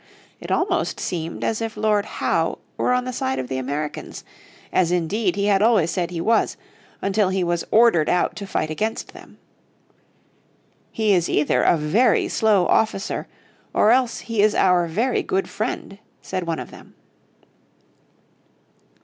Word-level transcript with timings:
It 0.39 0.49
almost 0.49 0.99
seemed 0.99 1.43
as 1.43 1.61
if 1.61 1.77
Lord 1.77 2.05
Howe 2.05 2.57
were 2.75 2.91
on 2.91 3.05
the 3.05 3.13
side 3.13 3.37
of 3.37 3.49
the 3.49 3.59
Americans, 3.59 4.23
as 4.73 4.91
indeed 4.91 5.35
he 5.35 5.45
had 5.45 5.61
always 5.61 5.91
said 5.91 6.09
he 6.09 6.19
was, 6.19 6.57
until 7.03 7.29
he 7.29 7.43
was 7.43 7.67
ordered 7.69 8.09
out 8.09 8.35
to 8.37 8.47
fight 8.47 8.71
against 8.71 9.13
them. 9.13 9.37
"He 10.91 11.13
is 11.13 11.29
either 11.29 11.61
a 11.61 11.77
very 11.77 12.27
slow 12.29 12.65
officer, 12.65 13.27
or 13.75 13.91
else 13.91 14.21
he 14.21 14.41
is 14.41 14.55
our 14.55 14.87
very 14.87 15.21
good 15.21 15.47
friend," 15.47 15.99
said 16.19 16.47
one 16.47 16.57
of 16.57 16.71
them. 16.71 16.95